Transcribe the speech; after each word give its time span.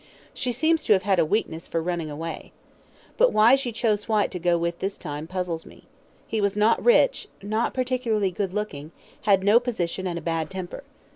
She 0.33 0.51
seems 0.51 0.83
to 0.85 0.93
have 0.93 1.03
had 1.03 1.19
a 1.19 1.25
weakness 1.25 1.67
for 1.67 1.79
running 1.79 2.09
away. 2.09 2.53
But 3.17 3.31
why 3.31 3.53
she 3.53 3.71
chose 3.71 4.09
Whyte 4.09 4.31
to 4.31 4.39
go 4.39 4.57
with 4.57 4.79
this 4.79 4.97
time 4.97 5.27
puzzles 5.27 5.63
me. 5.63 5.83
He 6.27 6.41
was 6.41 6.57
not 6.57 6.83
rich, 6.83 7.27
not 7.43 7.75
particularly 7.75 8.31
good 8.31 8.51
looking, 8.51 8.93
had 9.25 9.43
no 9.43 9.59
position, 9.59 10.07
and 10.07 10.17
a 10.17 10.21
bad 10.23 10.49
temper. 10.49 10.83